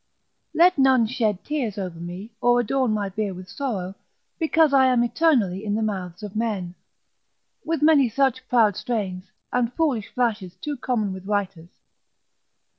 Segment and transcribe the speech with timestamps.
[0.55, 5.63] Let none shed tears over me, or adorn my bier with sorrow—because I am eternally
[5.63, 6.73] in the mouths of men.
[7.63, 11.69] With many such proud strains, and foolish flashes too common with writers.